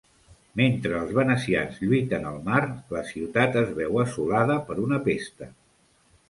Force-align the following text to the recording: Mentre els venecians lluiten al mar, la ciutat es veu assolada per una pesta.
Mentre 0.59 0.93
els 0.99 1.11
venecians 1.17 1.77
lluiten 1.83 2.25
al 2.29 2.39
mar, 2.47 2.61
la 2.97 3.03
ciutat 3.11 3.59
es 3.63 3.69
veu 3.81 4.01
assolada 4.05 4.57
per 4.71 4.79
una 4.87 5.01
pesta. 5.11 5.53